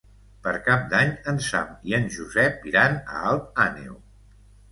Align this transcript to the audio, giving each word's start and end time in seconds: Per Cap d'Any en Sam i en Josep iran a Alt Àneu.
Per 0.45 0.51
Cap 0.67 0.85
d'Any 0.93 1.11
en 1.33 1.37
Sam 1.47 1.75
i 1.91 1.93
en 1.99 2.09
Josep 2.17 2.67
iran 2.71 2.97
a 3.17 3.21
Alt 3.35 3.63
Àneu. 3.67 3.93